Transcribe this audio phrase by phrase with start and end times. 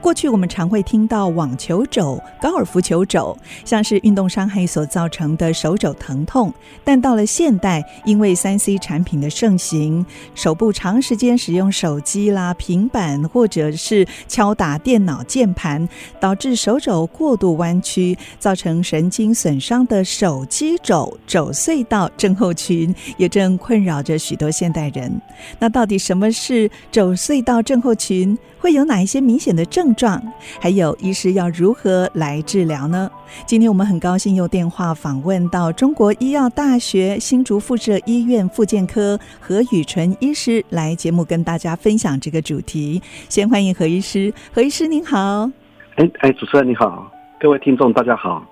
[0.00, 6.52] 过去我们常会听到网球肘、高尔夫球肘，像是运动伤害所造成的手肘疼痛。
[6.84, 15.88] 但到了现代，因为三 C 产品的盛行，手部长时间使用手机啦、平板，或者是敲打电脑键盘，
[16.20, 25.20] 导致手肘过度弯曲，造成神经损伤的手机肘肘隧道症候群，也正困扰着许多现代人。
[25.58, 28.36] 那到底什么是肘隧道症候群？
[28.58, 30.22] 会有哪一些明显的症状？
[30.60, 33.10] 还有医师要如何来治疗呢？
[33.46, 43.00] 今天我们很高兴用电话访问到中国医药大学新竹附设医院复健科何宇纯医师来节目跟大家分享这个主题。
[43.28, 45.50] 先欢迎何医师，何医师您好。
[45.96, 48.44] 哎哎，主持人你好，各位听众大家好。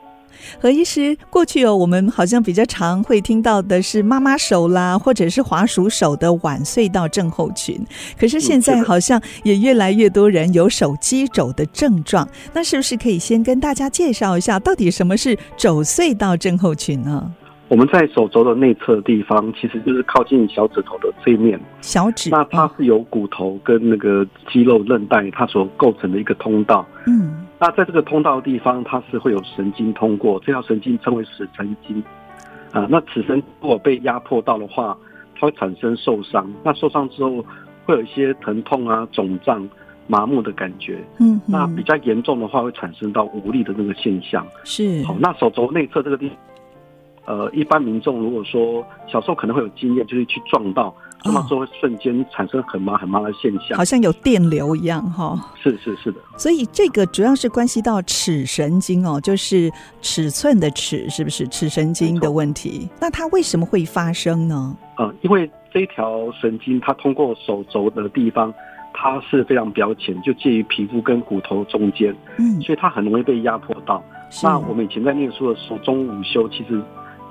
[0.61, 7.79] 何医师，过去哦，我们好像比较常会听到的是妈妈手啦，或者是滑鼠手的腕隧道症候群。
[8.19, 12.29] 可是现在好像也越来越多人有手机肘的症状。
[12.53, 17.33] 那是不是可以先跟大家介绍一下，到底什么是肘隧道症候群呢？
[17.69, 21.61] 我们在手肘的内侧地方，其实就是靠近小指头的这一面。
[21.81, 26.87] 小指，那它是由骨头跟那个肌肉韧带它所构成的一个通道。
[27.07, 27.46] 嗯。
[27.59, 32.03] 那在这个通道的地方，它是会有神经通过，这条神经称为尺神经。
[32.73, 34.97] 啊，那尺神如果被压迫到的话，
[35.35, 36.53] 它会产生受伤。
[36.63, 37.43] 那受伤之后，
[37.87, 39.67] 会有一些疼痛啊、肿胀、
[40.07, 41.03] 麻木的感觉。
[41.19, 44.47] 嗯，那比较严重的话，会产生到无力的那个现象。
[44.65, 45.03] 是。
[45.05, 46.37] 好，那手肘内侧这个地方，
[47.25, 50.95] 呃，一般民众如果说小时候可能会有经验，就是去撞到。
[51.27, 55.39] 那么就会瞬间产生很麻很麻的现象，好像有电流一样哈。
[55.63, 59.71] 是是是的，所以这个主要是关系到尺神经哦，就是
[60.01, 62.89] 尺寸的尺，是不是尺神经的问题？
[63.01, 64.77] 那它为什么会发生呢？
[64.99, 68.55] 呃，因为这一条神经它通过手肘的地方，
[68.95, 74.03] 它是非常表浅，就介于皮肤跟骨头中间，嗯，所以它很容易被压迫到。
[74.43, 76.81] 那我们以前在念书的时候，中午休其实。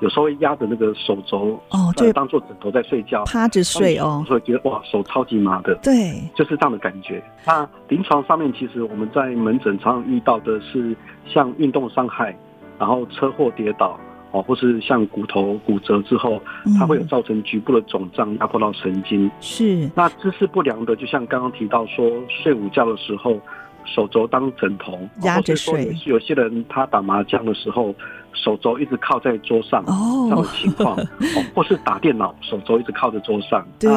[0.01, 7.23] 有时候会压着那个手肘哦，就当做枕头在睡觉，趴着睡哦，会觉得哇，手超级麻的，对，就是这样的感觉。
[7.47, 10.95] 那临床上面其实我们在门诊常常遇到的是
[11.25, 12.37] 像运动伤害，
[12.77, 13.97] 然后车祸跌倒
[14.31, 16.41] 哦，或是像骨头骨折之后，
[16.77, 19.31] 它会有造成局部的肿胀，压迫到神经。
[19.39, 19.89] 是。
[19.95, 23.39] 那姿势不良的，就像刚刚提到说，睡午觉的时候，
[23.85, 27.95] 手肘当枕头压着睡，有些人他打麻将的时候。
[28.35, 30.95] 手肘一直靠在桌上，哦，这样的情况，
[31.55, 33.65] 或是打电脑，手肘一直靠在桌上。
[33.79, 33.89] 对，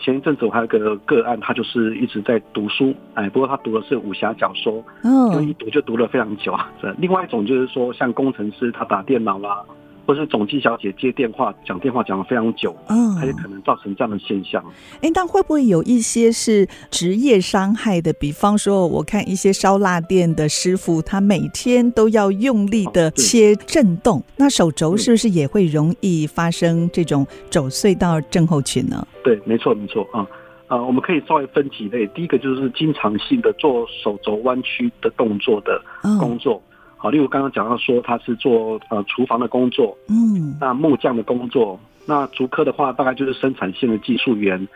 [0.00, 6.70] 前一阵子我还有个个案，他就是一直在读书，哎，不过他读的是武侠小说，嗯，就一读就读了非常久啊。
[6.96, 9.62] 另外一种就是说，像工程师他打电脑啦。
[10.08, 14.64] 或是总机小姐接电话讲电话讲了非常久，嗯，它也可能造成这样的现象。
[14.94, 18.10] 哎、欸，但会不会有一些是职业伤害的？
[18.14, 29.06] 比方说，我看一些烧腊店的师傅，他每天都要用力的切震动，那手肘是不是也会容易发生这种肘隧道症候群呢？
[29.22, 30.26] 对，没错，没错啊
[30.68, 32.06] 啊，我们可以稍微分几类。
[32.14, 35.78] 第一个就是经常性的做手肘弯曲的动作的
[36.18, 36.62] 工作。
[36.98, 44.66] 嗯好，例如刚刚讲到说他是做呃厨房的工作，嗯，那木匠的工作，那竹科的话大概就是生产线的技术员，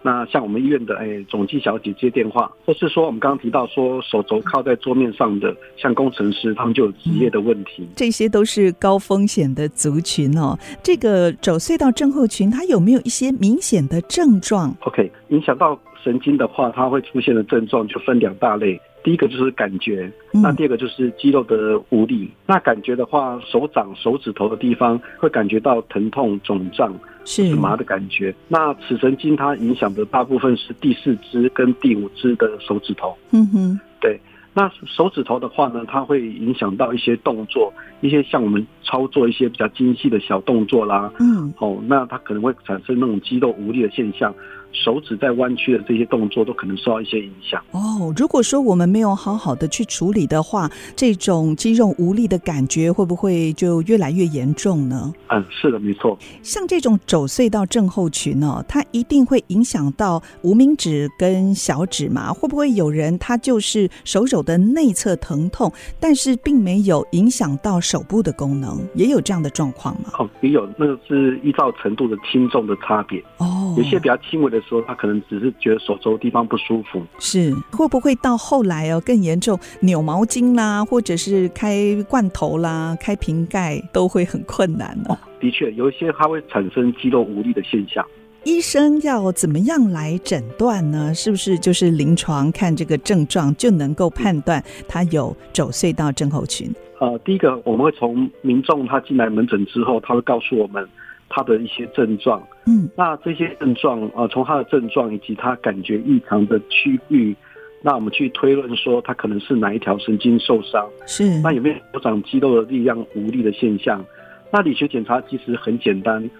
[0.00, 10.58] 那像我们医院的哎总机小姐接电话，或是说我们刚刚提到说手肘靠在桌面上的，像工程师他们就有职业的问题，嗯，这些都是高风险的族群哦。
[10.82, 18.80] 这个肘隧道症候群它有没有一些明显的症状？OK，影响到神经的话，它会出现的症状就分两大类。
[19.06, 22.24] 第一个就是感觉，那第二个就是肌肉的无力。
[22.24, 26.92] 嗯、那感觉的话，手掌、手指头的地方会感觉到疼痛、肿胀，
[27.24, 28.34] 是麻的感觉。
[28.48, 33.16] 那尺神经它影响的大部分是第四只跟第五只的手指头。
[33.30, 34.18] 嗯哼，对。
[34.52, 41.12] 那手指头的话呢，它会影响到一些动作，一些像我们操作一些比较精细的小动作啦。
[41.20, 44.34] 嗯，哦，那它可能会产生那种肌肉无力的现象。
[44.72, 48.12] 手指在弯曲的这些动作都可能受到一些影响哦。
[48.16, 55.12] 如果说我们没有好好的去处理的话，这种肌肉无力的感觉会不会就越来越严重呢？
[55.28, 56.18] 嗯，是的，没错。
[56.42, 62.32] 像这种肘隧道症候群呢，它一定会影响到无名指跟小指嘛？
[62.32, 70.10] 会不会有人他就是手肘的内侧疼痛，但是并没有影响到手部的功能，也有这样的状况吗？
[70.18, 73.46] 哦，也有，那个是依照程度的轻重的差别哦。
[73.46, 77.02] 哦，有些比较轻微的时候，他可能只是觉得手肘地方不舒服。
[77.18, 85.10] 是会不会到后来哦更严重，扭毛巾啦，或者是开罐头啦、开瓶盖都会很困难呢？
[85.10, 88.04] 哦，的确，有一些它会产生肌肉无力的现象。
[88.44, 91.12] 医生要怎么样来诊断呢？
[91.12, 96.72] 是不是就是临床看这个症状就能够判断他有肘隧道症候群？
[97.00, 100.88] 呃，第一个我们会从民众他进来门诊之后，他会告诉我们
[101.36, 102.42] 他的一些症状。
[102.64, 107.36] 嗯，那这些症状啊，从他的症状以及他感觉异常的区域，
[107.82, 110.88] 那我们去推论说他可能是哪一条神经受伤。
[111.06, 114.02] 是，那有没有手掌肌肉的力量无力的现象？
[114.50, 116.30] 那理学检查其实很简单。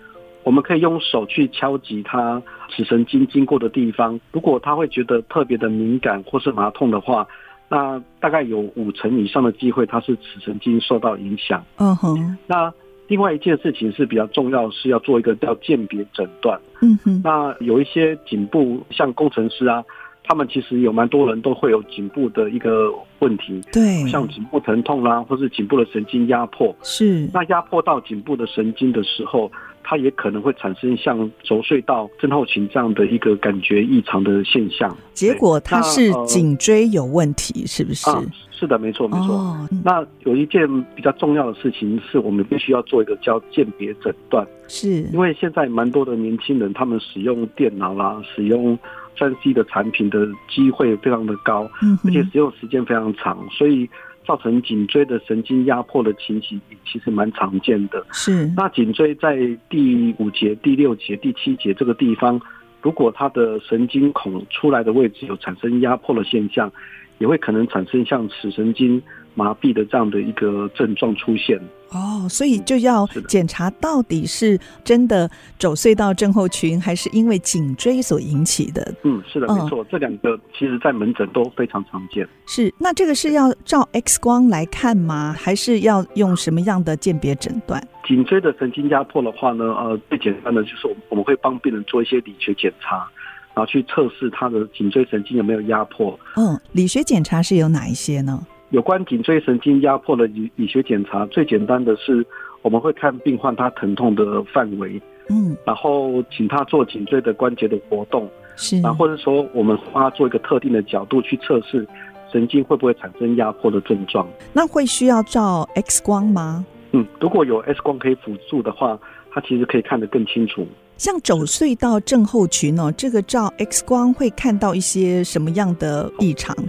[0.44, 2.40] 我们可以用手去敲击他
[2.70, 7.26] 尺神经经过的地方，如果他会觉得特别的敏感或是麻痛的话，
[7.68, 11.62] 那大概有五成以上的机会他是尺神经受到影响。
[11.76, 12.38] 嗯哼。
[12.46, 12.72] 那
[13.08, 16.60] 另外一件事情是比较重要，是要做一个叫鉴别诊断。
[16.82, 17.20] 嗯哼。
[17.24, 19.84] 那有一些颈部像工程师啊，
[20.24, 23.60] 他们其实有蛮多人都会有颈部的一个问题。
[23.72, 24.06] 对。
[24.08, 26.74] 像颈部疼痛啦、啊，或是颈部的神经压迫。
[26.82, 27.28] 是。
[27.32, 29.50] 那压迫到颈部的神经的时候。
[29.88, 34.94] 它也可能会产生像轴隧道症候群这样的一个感觉异常的现象。
[35.14, 38.10] 结果它是颈椎有问题，是不是？
[38.10, 39.36] 啊，是的，没错，没错。
[39.36, 40.66] 哦，那有一件
[40.96, 44.44] 比较重要的事情是我们必须要做一个叫鉴别诊断。
[44.66, 48.76] 是，因为现在蛮多的年轻人，他们使用电脑啦，使用
[49.16, 53.88] 三 C 的产品的机会非常的高，嗯，而且使用时间非常长，所以。
[54.26, 58.04] 造成颈椎的神经压迫的情形，其实蛮常见的。
[58.12, 59.36] 是，那颈椎在
[59.70, 62.40] 第五节、第六节、第七节这个地方，
[62.82, 66.70] 如果它的神经孔出来的位置有产生压迫的现象，
[67.18, 69.00] 也会可能产生像尺神经
[69.36, 71.60] 麻痹的这样的一个症状出现。
[71.90, 78.92] 哦，所以就要检查到底是真的走隧道症候群，还是因为颈椎所引起的？
[79.04, 82.28] 嗯，是的，没错，这两个其实在门诊都非常常见。
[82.46, 85.32] 是，那这个是要照 X 光来看吗？
[85.38, 87.80] 还是要用什么样的鉴别诊断？
[88.04, 93.08] 颈椎的神经压迫的话呢，呃，最简单的就是我们会帮病人做一些理学检查，
[93.54, 96.18] 然后去测试他的颈椎神经有没有压迫。
[96.34, 98.44] 嗯，理学检查是有哪一些呢？
[98.70, 102.26] 有关颈椎神经压迫的理理学检查，最简单的是
[102.62, 111.86] 我们会看病患他疼痛的范围，嗯，然后请他做颈椎的关节的活动，是，然后或者说我们帮他做一个特定的角度去测试
[112.32, 114.26] 神经会不会产生压迫的症状。
[114.52, 116.66] 那会需要照 X 光吗？
[116.92, 118.98] 嗯，如果有 X 光可以辅助的话，
[119.30, 120.66] 它其实可以看得更清楚。
[120.96, 126.56] 像肘隧道症候群哦，这个照 X 光会看到一些什么样的异常？
[126.58, 126.68] 嗯，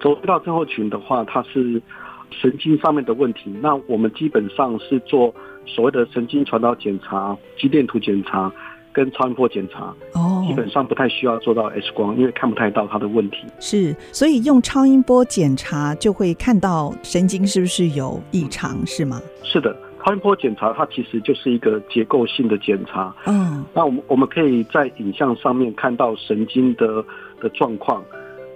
[0.00, 1.80] 肘隧道症候群的话，它是
[2.30, 3.50] 神经上面的问题。
[3.60, 5.34] 那我们基本上是做
[5.66, 8.50] 所谓的神经传导检查、肌电图检查
[8.92, 9.94] 跟超音波检查。
[10.14, 13.38] 哦，基本上不太需要做到 X 光，因为看不太到它的问题。
[13.60, 19.20] 是，所以用超音波检查就会看到神经是不是有异常，是吗？
[19.42, 23.14] 是的，超音波检查它其实就是一个结构性的检查。
[23.26, 27.04] 嗯，那我们我们可以在影像上面看到神经的
[27.40, 28.02] 的状况。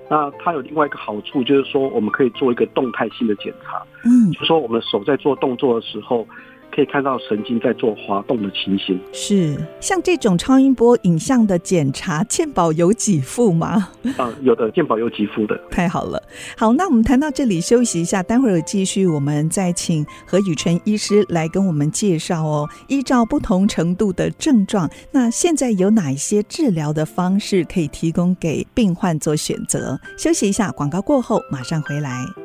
[0.08, 6.26] 那它有另外一个好处，就是说我们可以做一个动态性的检查，嗯，就是说我们手在做动作的时候，
[6.74, 8.98] 可以看到神经在做滑动的情形。
[9.12, 13.90] 是，像这种超音波影像的检查，健保有给付吗？
[14.16, 15.58] 啊、嗯，有的，健保有给付的。
[15.70, 16.20] 太好了，
[16.56, 22.68] 好，那我们谈到这里休息一下，待会儿继续，我们再请何宇辰医师来跟我们介绍哦。
[22.88, 29.98] 依照不同程度的症状，那现在有哪一些治疗的方式可以提供给病患做选择？
[30.18, 32.43] 休息一下，广告过后马上回来。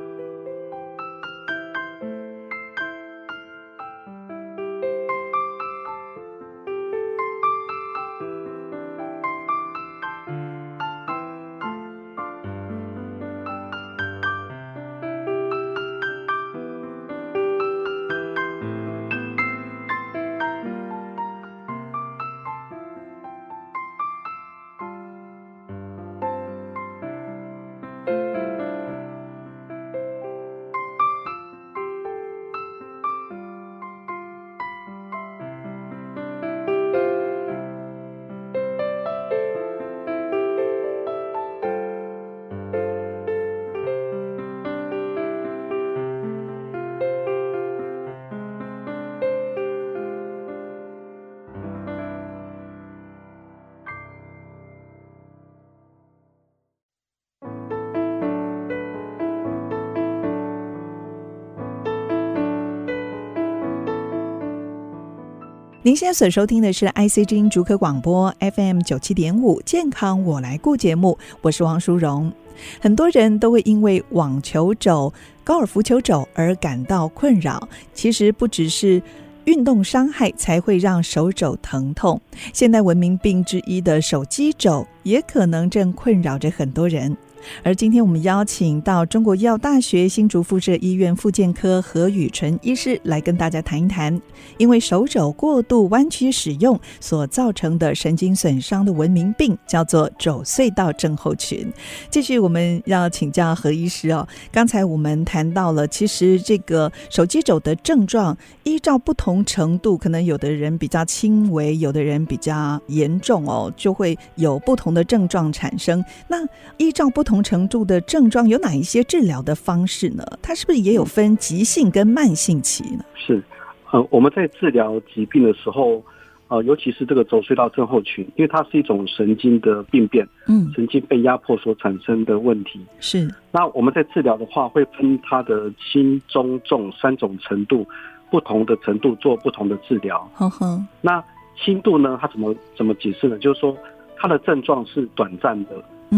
[65.90, 72.32] 您现在所收听的是 IC 之音竹科广播 FM 九七点五健康我来顾节目，我是王淑荣。
[72.80, 75.12] 很多人都会因为网球肘、
[75.44, 79.02] 高尔夫球肘而感到困扰，其实不只是
[79.46, 82.22] 运动伤害才会让手肘疼痛，
[82.54, 87.16] 现代文明病之一的手机肘也可能正困扰着很多人。
[87.64, 94.22] 而今天我们邀请到中国医药大学新竹附设医院复健科何宇纯医师来跟大家谈一谈，
[94.58, 101.66] 因为手肘过度弯曲使用所造成的神经损伤的文明病，叫做肘隧道症候群。
[102.10, 104.28] 继续，我们要请教何医师哦。
[104.52, 116.04] 刚才我们谈到了，其实这个手机肘的症状依照不同程度，可能有的人比较轻微，有的人比较严重哦，就会有不同的症状产生。
[116.28, 116.46] 那
[116.78, 120.24] 依照不同同程度的症状有哪一些治疗的方式呢？
[120.42, 123.06] 它是不是也有分急性跟慢性期呢？
[123.14, 123.44] 是，
[123.92, 126.04] 呃，我们在治疗疾病的时候，
[126.48, 132.84] 呃，尤其是这个轴隧道症候群，因为它是一种神经的病变，嗯，神经被压迫所产生的问题。
[133.00, 137.86] 是，那我们在治疗的话，会分它的轻、中、重三种程度，
[138.32, 140.28] 不同的程度做不同的治疗。
[140.34, 140.84] 呵呵。
[141.00, 141.24] 那
[141.64, 142.18] 轻度呢？
[142.20, 143.38] 它怎么怎么解释呢？
[143.38, 143.78] 就是说，
[144.20, 145.72] 它的症状是短暂的。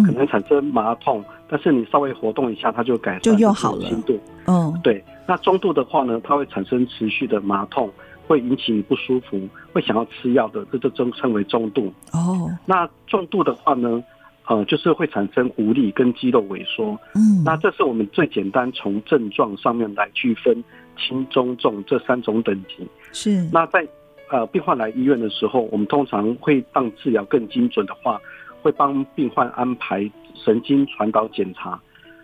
[0.05, 3.89] 可能产生麻痛，嗯，但是你稍微活动一下，它就改善，就又好了。
[3.89, 4.17] 轻度，
[4.47, 5.03] 嗯，对。
[5.27, 7.91] 那中度的话呢，它会产生持续的麻痛，
[8.25, 9.37] 会引起你不舒服，
[9.73, 11.93] 会想要吃药的，这就称称为中度。
[12.13, 14.01] 哦，那重度的话呢，
[14.47, 16.97] 呃，就是会产生无力跟肌肉萎缩。
[17.13, 20.63] 嗯，那这是我们最简单从症状上面来区分
[20.97, 22.87] 轻、中、重这三种等级。
[23.11, 23.45] 是。
[23.51, 23.85] 那在
[24.31, 28.19] 呃病患来医院的时候，我们通常会让治疗更精准的话。
[28.63, 31.81] 会帮病患安排神经传导检查，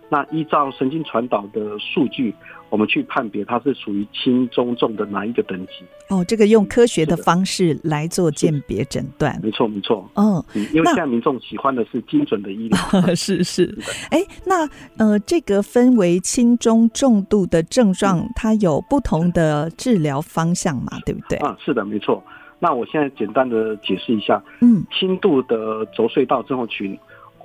[0.10, 2.34] 那依照神经传导的数据，
[2.70, 5.74] 我们去判别它是属于轻、中、重的哪一个等级。
[6.10, 10.10] 哦，这个用科学的方式来做鉴别诊断，没错没错。
[10.16, 10.42] 嗯，
[10.74, 12.78] 因为现在民众喜欢的是精准的医疗。
[13.14, 13.78] 是是。
[14.10, 14.66] 哎，那
[14.98, 20.98] 呃，这个分为轻、中、重度的症状，嗯，它有不同的治疗方向嘛？
[21.06, 21.38] 对不对？
[21.40, 22.24] 啊，是的，没错。
[22.60, 26.98] 那我现在简单的解释一下，嗯，轻度的轴隧道症候群，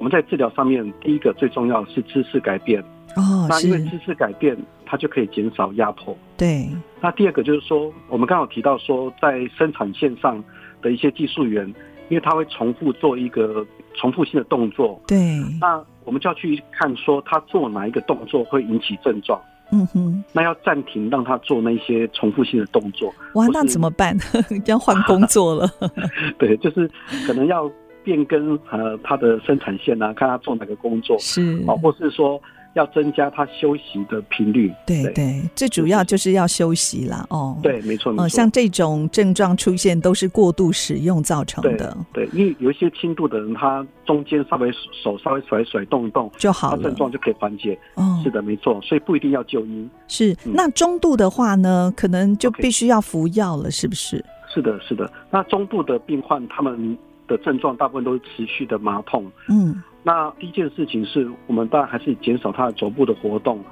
[0.02, 2.82] 我们在治疗上面，第一个最重要是姿势改变，
[3.14, 6.68] 哦，那因为姿势改变，它就可以减少压迫，对。
[7.00, 10.42] 那第二个就是说，我们刚好提到说，在生产线上
[10.82, 11.64] 的一些技术员，
[12.09, 15.38] 因为他会重复做一个重复性的动作，对。
[15.61, 19.40] 那我们就要去看说，他做哪一个动作会引起症状。
[19.75, 23.11] 嗯哼，那要暂停，让他做那些重复性的动作。
[23.37, 24.14] 哇，那怎么办？
[24.66, 25.66] 要换工作了？
[26.38, 26.90] 对，就是
[27.26, 27.71] 可能要
[28.04, 32.40] 变更呃他的生产线啊，看他做哪个工作是，或是说。
[32.75, 37.26] 要增加他休息的频率，对对，对，最主要就是要休息啦。
[37.28, 38.28] 哦，对，没错，没错。
[38.30, 41.94] 像这种症状出现都是过度使用造成的。
[42.14, 47.78] 对，对，因为有一些轻度的人，他中间稍微手稍微甩甩动一动就好了，症状就可以缓解。
[47.97, 49.87] 哦，是的，没错，所以不一定要就医。
[50.09, 54.25] 是，那中度的话呢，可能就必须要服药了，是不是？
[54.49, 55.12] 是的，是的。
[55.30, 59.31] 那中度的病患，他们的症状大部分都是持续的麻痛。
[59.49, 59.83] 嗯。
[60.02, 63.62] 那第一件事情是我们当然还是减少他的肘部的活动。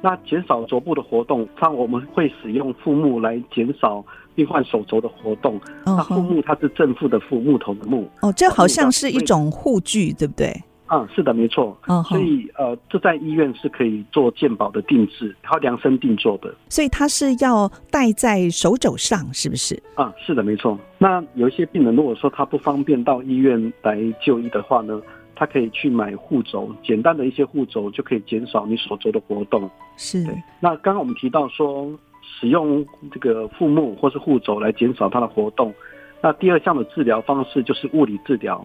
[0.00, 5.58] 那减少肘部的活动，像我们会使用腹木来减少病患手肘的活动。
[5.86, 8.06] 那腹木它是正负的腹，木头的木。
[8.20, 10.52] 哦，这好像是一种护具，对不对？
[10.88, 11.76] 嗯，是的，没错。
[11.88, 16.54] 嗯，所以呃，这在医院是可以做健保的定制，然后量身定做的。
[16.68, 19.82] 所以它是要戴在手肘上，是不是？
[19.94, 20.78] 啊，是的，没错。
[20.98, 25.00] 那有一些病人如果说他不方便到医院来就医的话呢？
[25.36, 29.68] 他可以去买护肘，简单的一些护肘就可以减少你手肘的活动。
[29.96, 30.24] 是。
[30.60, 31.90] 那刚刚我们提到说，
[32.22, 35.74] 使用这个腹木或是护肘来减少它的活动。
[36.20, 38.64] 那第二项的治疗方式就是物理治疗。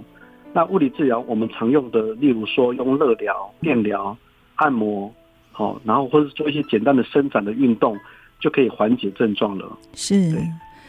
[0.54, 4.16] 那物理治疗我们常用的，例如说用热疗、电疗、
[4.56, 5.12] 按摩，
[5.52, 7.98] 好，然后或者做一些简单的伸展的运动，
[8.40, 9.78] 就可以缓解症状了。
[9.94, 10.32] 是。
[10.32, 10.42] 对。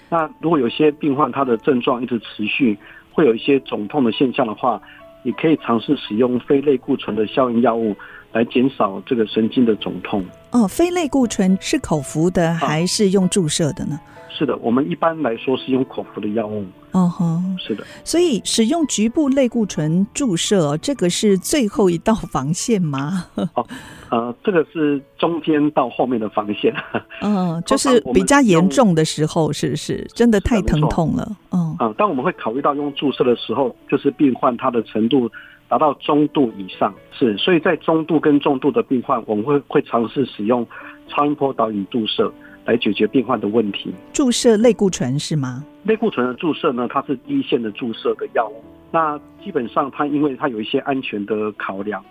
[0.08, 2.76] 那如果有些病患他的症状一直持续，
[3.12, 4.80] 会有一些肿痛的现象的话。
[5.22, 7.94] 也可以尝试使用非类固醇的消炎药物
[8.32, 10.24] 来减少这个神经的肿痛。
[10.52, 14.00] 哦，非类固醇是口服的还是用注射的呢？
[14.04, 16.64] 啊是的，我们一般来说是用口服的药物。
[16.92, 17.84] 哦吼，是的。
[18.02, 23.26] 所以使用局部类固醇注射，这个是最后一道防线吗？
[23.54, 23.66] 哦，
[24.08, 26.74] 呃，这个是中间到后面的防线。
[27.20, 30.08] 嗯， 就是比较严重的时候，是不是？
[30.14, 31.36] 真的太疼痛了。
[31.50, 31.76] 嗯。
[31.78, 35.30] 啊，当我们会考虑到用注射的时候，就是病患他的程度
[35.70, 37.34] 达到中度以上，是。
[37.38, 40.66] 所以在中度跟重度的病患，我们会会尝试使用
[41.08, 42.30] 超音波导引注射。
[42.66, 43.92] 来解决病患的问题。
[44.12, 45.64] 注射类固醇是吗？
[45.82, 48.62] 类固醇的注射呢，它是第一线的注射的药物。
[48.92, 52.04] 那基本上它因为它有一些安全的考量，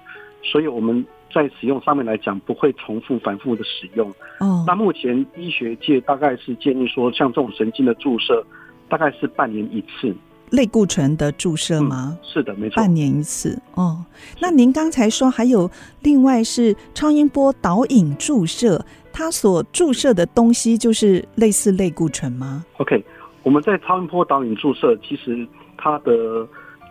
[0.43, 4.09] 所以我们在使用上面来讲不会重复反复的使用。
[4.39, 4.65] 哦。
[4.65, 8.43] 那目前医学界大概是建议说，像这种神经的注射，
[8.89, 10.13] 大概是半年一次。
[10.51, 12.17] 类固醇的注射吗？
[12.17, 12.75] 嗯、是的，没错。
[12.75, 13.59] 半年一次。
[13.75, 14.03] 哦。
[14.41, 15.69] 那您刚才说还有
[16.01, 23.03] 另外是超音波导引注射，它所注射的东西就是类似类固醇吗？OK。
[23.43, 26.45] 我们在超音波导引注射，其实它的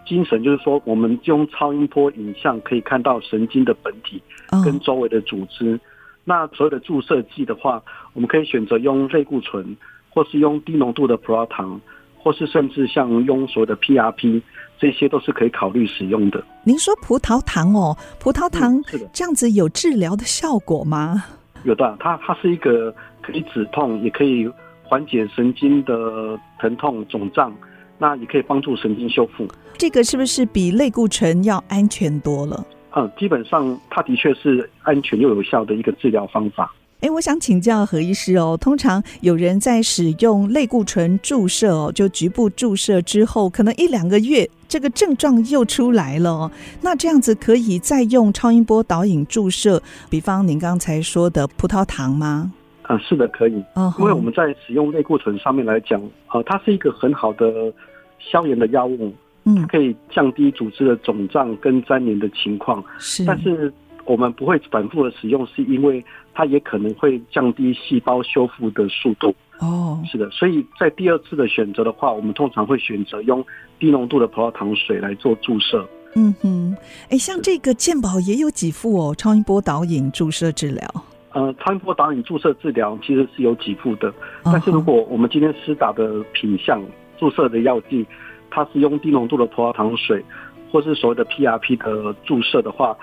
[0.07, 4.21] 精神就是说，我们用超音波影像可以看到神经的本体
[4.65, 5.73] 跟周围的组织。
[5.73, 5.81] Oh.
[6.25, 7.83] 那所有的注射剂的话，
[8.15, 9.77] 我们可以选择用类固醇，
[10.11, 11.81] 或是用低浓度的葡萄糖，
[12.29, 14.43] 或是甚至像庸所谓的 PRP，
[14.79, 16.45] 这些都是可以考虑使用的。
[16.63, 21.25] 您说葡萄糖哦，葡萄糖是的，这样子有治疗的效果吗？
[21.65, 24.47] 有的，它它是一个可以止痛，也可以。
[24.85, 27.55] 缓解神经的疼痛肿胀，
[27.99, 29.47] 那也可以帮助神经修复。
[29.77, 32.65] 这个是不是比类固醇要安全多了？
[32.97, 36.75] 嗯，基本上它的确是安全又有效的一个治疗方法。
[37.01, 46.51] 哎，我想请教何医师哦，通常有人在使用类固醇注射哦，就局部注射之后，可能一两个月这个症状又出来了哦。
[46.83, 52.53] 那这样子可以再用超音波导引注射，比方您刚才说的葡萄糖吗？
[52.83, 53.53] 啊，是的，可以。
[53.99, 56.03] 因为我们在使用类固醇上面来讲，
[56.33, 57.73] 呃，它是一个很好的
[58.19, 59.15] 消炎的药物，
[59.45, 62.83] 它可以降低组织的肿胀跟粘连的情况。
[62.99, 63.73] 是，但是
[64.09, 69.35] 我们不会反复的使用，是因为它也可能会降低细胞修复的速度。
[69.61, 73.45] 哦，是的，所以在第二次的选择的话，我们通常会选择用
[73.79, 75.87] 低浓度的葡萄糖水来做注射。
[76.15, 76.75] 嗯哼，
[77.11, 80.89] 哎，像这个健保也有几副哦，超音波导引注射治疗。
[81.35, 84.13] 呃，超音波导引注射治疗其实是有几副的，
[84.43, 86.83] 但是如果我们今天施打的品项
[87.19, 88.07] 注射的药剂，
[88.49, 90.25] 它是用低浓度的葡萄糖水，
[90.73, 92.97] 或是所谓的 PRP 的注射的话，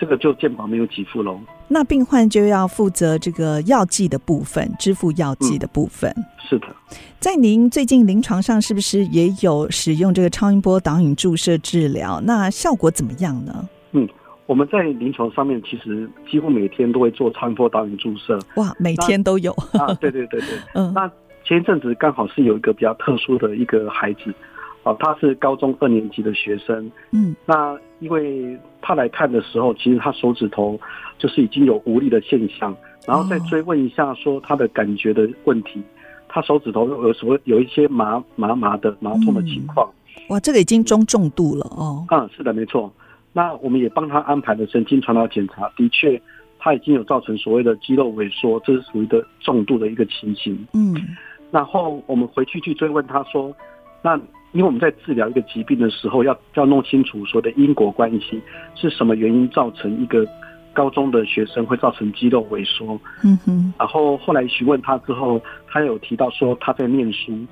[0.00, 1.38] 这个就健保没有给付喽。
[1.68, 6.10] 那病患就要负责这个药剂的部分，支付药剂的部分。
[6.16, 6.66] 嗯，是的，
[7.18, 12.20] 在您最近临床上是不是也有使用这个超音波导引注射治疗？
[12.24, 13.68] 那效果怎么样呢？
[13.92, 14.08] 嗯。
[14.46, 18.36] 我们在临床上面其实几乎每天都会做超音波导引注射。
[18.56, 19.94] 哇，每天都有啊？
[20.00, 20.48] 对对对对。
[20.74, 20.92] 嗯。
[20.92, 21.08] 那
[21.44, 24.34] 前一阵子刚好是有一个比较特殊的一个孩子，
[24.82, 26.90] 哦，他是高中二年级的学生。
[27.12, 27.34] 嗯。
[27.46, 30.78] 那因为他来看的时候，其实他手指头
[31.18, 32.74] 就是已经有无力的现象，
[33.06, 35.82] 然后再追问一下说他的感觉的问题，
[36.28, 39.88] 他手指头有什么有一些麻麻麻的麻痛的情况。
[40.28, 42.06] 哇，这个已经中重度了哦。
[42.10, 42.90] 嗯，是的，没错。
[43.32, 46.20] 那我们也帮他安排了神经传导检查，的确，
[46.58, 50.66] 他已经有造成所谓的肌肉萎缩，这是属于的重度的一个情形。
[50.72, 50.96] 嗯，
[51.50, 53.54] 然后我们回去去追问他说，
[54.02, 54.16] 那
[54.52, 58.40] 因为我们在治疗一个疾病的时候，要要弄清楚所谓的因果关系，
[58.74, 60.26] 是什么原因造成一个
[60.72, 62.98] 高中的学生会造成肌肉萎缩。
[63.22, 67.32] 嗯哼，然后后来询问他之后，他有提到说他在念书。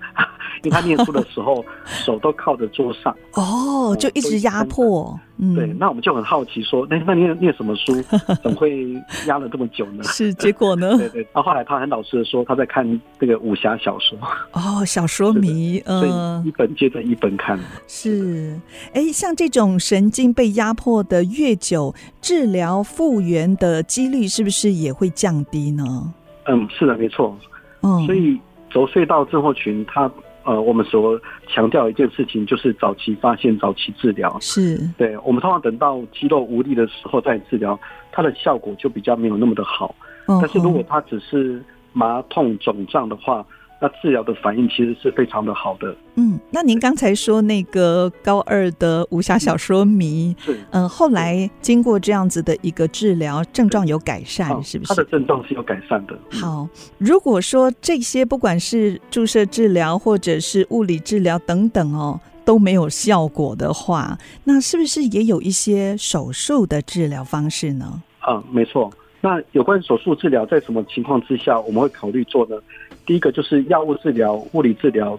[0.64, 5.16] 因为他念书的时候， 手都靠着桌上哦，就一直压迫。
[5.36, 7.92] 嗯，对，那我们就很好奇说，那那念念什么书，
[8.42, 8.92] 怎么会
[9.28, 10.02] 压了这么久呢？
[10.02, 10.96] 是结果呢？
[10.98, 11.22] 对对。
[11.32, 14.18] 然后后来他很老实的说，他在看这个武侠小说。
[14.52, 17.56] 哦，小说迷，嗯，一本接着一本看。
[17.86, 18.58] 是，
[18.94, 26.12] 哎，像这种神经被压迫的越久，治疗复原的几率是不是也会降低呢？
[26.46, 27.38] 嗯，是的，没错。
[27.82, 28.38] 嗯，所以
[28.70, 30.10] 轴隧道症候群它。
[30.44, 34.34] 呃，我们所强调一件事情就是早期发现、早期治疗。
[34.40, 37.78] 是，对，我们通常等到肌肉无力的时候再治疗，
[38.10, 39.94] 它的效果就比较没有那么的好。
[40.24, 40.38] 哦。
[40.40, 41.62] 但是如果它只是
[41.92, 43.44] 麻痛肿胀的话，
[43.80, 45.94] 那治疗的反应其实是非常的好的。
[46.16, 54.88] 嗯，那您刚才说那个高二的武侠小说迷，是嗯、呃，后来经过这样子的一个治疗，症状有改善，是不是？
[54.88, 56.18] 他的症状是有改善的。
[56.30, 68.02] 好，如果说这些不管是注射治疗或者是物理治疗等等哦，都没有效果的话，那是不是也有一些手术的治疗方式呢？
[68.28, 68.90] 嗯，没错。
[69.20, 72.56] 那有关手术治疗，在什么情况之下我们会考虑做呢？
[73.04, 75.18] 第一个就是药物治疗、物理治疗、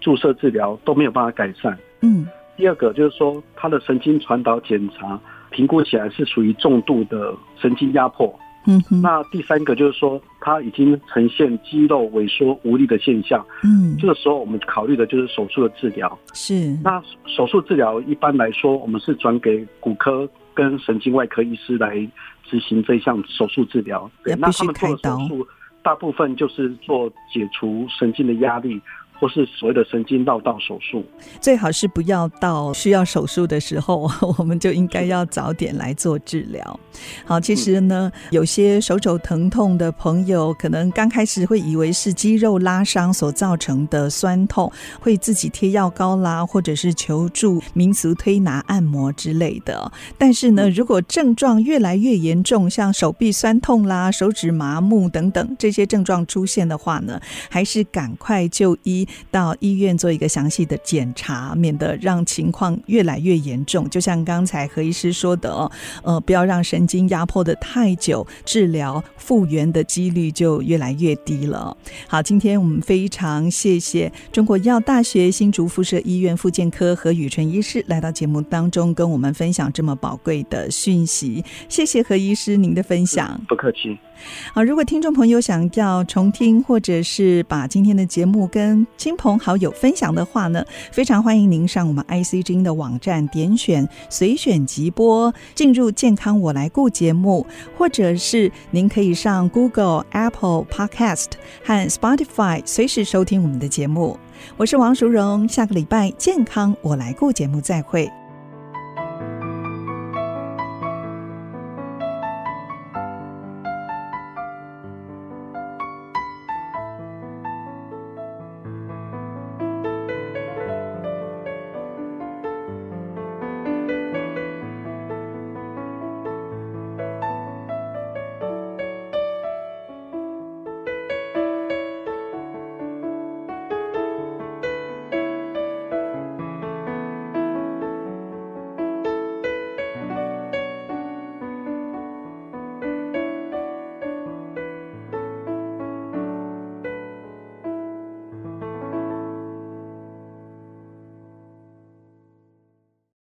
[0.00, 1.76] 注射治疗都没有办法改善。
[2.02, 2.26] 嗯。
[2.56, 5.18] 第二个就是说，他的神经传导检查
[5.50, 8.32] 评估起来是属于重度的神经压迫。
[8.66, 8.80] 嗯。
[9.02, 13.44] 那第三个就是说，他已经呈现肌肉萎缩无力的现象。
[13.64, 13.96] 嗯。
[13.98, 16.18] 这个时候我们考虑的就是手术的治疗。
[16.34, 16.76] 是。
[16.84, 22.06] 那手术治疗一般来说，我们是转给骨科跟神经外科医师来
[22.50, 24.10] 执行这项手术治疗。
[24.24, 24.34] 对。
[24.34, 25.46] 那他们做的手术。
[25.82, 28.80] 大部分就是做解除神经的压力。
[29.20, 31.04] 或是所谓的神经绕道手术，
[31.42, 36.80] 最好是不要到需要手术的时候， 我们就应该要早点来做治疗。
[37.26, 49.92] 好，其实呢，有些手肘疼痛的朋友，可能刚开始会以为是肌肉拉伤所造成的酸痛，会自己贴药膏啦，或者是求助民俗推拿按摩之类的。
[50.16, 59.06] 但是呢，如果症状越来越严重，像手臂酸痛啦、手指麻木等等这些症状出现的话呢，还是赶快就医。
[59.30, 63.88] 到医院做一个详细的检查，免得让情况越来越严重。
[63.90, 65.70] 就像刚才何医师说的哦，
[66.02, 71.76] 呃，不要让神经压迫得太久，治疗复原的几率就越来越低了。
[72.08, 81.44] 好，今天我们非常谢谢中国医药大学新竹附设医院复健科何宇纯医师来到节目当中，跟我们分享这么宝贵的讯息。
[81.68, 83.98] 谢谢何医师您的分享，不客气。
[84.54, 101.28] 好，如果听众朋友想要重听，或者是把今天的节目跟亲朋好友分享的话呢，非常欢迎您上我们 IC 之音的网站，点选随选即播，进入健康我来顾节目，或者是您可以上 Google、Apple Podcast
[101.64, 104.18] 和 Spotify 随时收听我们的节目。
[104.56, 108.19] 我是王淑荣，下个礼拜健康我来顾节目再会。